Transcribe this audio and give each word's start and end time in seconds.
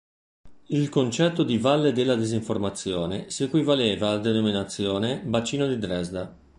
Il 0.69 0.89
concetto 0.89 1.43
di 1.43 1.59
"Valle 1.59 1.91
della 1.91 2.15
Disinformazione" 2.15 3.29
si 3.29 3.43
equivaleva 3.43 4.07
alla 4.09 4.17
denominazione 4.17 5.19
"Bacino 5.23 5.67
di 5.67 5.77
Dresda". 5.77 6.35